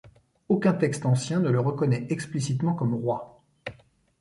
Aucun 0.49 0.73
texte 0.73 1.05
ancien 1.05 1.39
ne 1.39 1.51
le 1.51 1.59
reconnait 1.59 2.07
explicitement 2.09 2.73
comme 2.73 2.95
roi. 2.95 3.39